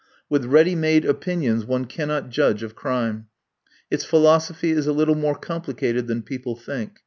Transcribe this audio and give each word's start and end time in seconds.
With 0.31 0.45
ready 0.45 0.73
made 0.73 1.05
opinions 1.05 1.63
one 1.63 1.85
cannot 1.85 2.31
judge 2.31 2.63
of 2.63 2.73
crime. 2.73 3.27
Its 3.91 4.03
philosophy 4.03 4.71
is 4.71 4.87
a 4.87 4.93
little 4.93 5.13
more 5.13 5.35
complicated 5.35 6.07
than 6.07 6.23
people 6.23 6.55
think. 6.55 6.97